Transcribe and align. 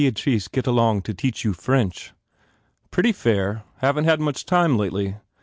And 0.01 0.07
ow 0.07 0.09
does 0.09 0.13
Beatriz 0.23 0.47
get 0.47 0.65
along 0.65 1.03
to 1.03 1.13
teach 1.13 1.43
you 1.43 1.53
French?" 1.53 2.11
"Pretty 2.89 3.11
fair. 3.11 3.61
Haven 3.81 4.05
t 4.05 4.09
had 4.09 4.19
much 4.19 4.47
time 4.47 4.75
lately. 4.75 5.17